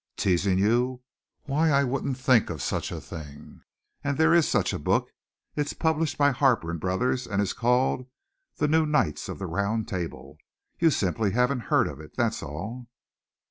"Teasing 0.17 0.57
you? 0.57 1.03
Why 1.43 1.69
I 1.69 1.83
wouldn't 1.83 2.17
think 2.17 2.49
of 2.49 2.59
such 2.63 2.91
a 2.91 2.99
thing. 2.99 3.61
And 4.03 4.17
there 4.17 4.33
is 4.33 4.49
such 4.49 4.73
a 4.73 4.79
book. 4.79 5.11
It's 5.55 5.73
published 5.73 6.17
by 6.17 6.31
Harper 6.31 6.71
and 6.71 6.79
Brothers 6.79 7.27
and 7.27 7.39
is 7.39 7.53
called 7.53 8.07
'The 8.55 8.67
New 8.67 8.87
Knights 8.87 9.29
of 9.29 9.37
the 9.37 9.45
Round 9.45 9.87
Table.' 9.87 10.39
You 10.79 10.89
simply 10.89 11.33
haven't 11.33 11.59
heard 11.69 11.87
of 11.87 11.99
it, 12.01 12.15
that's 12.17 12.41
all." 12.41 12.87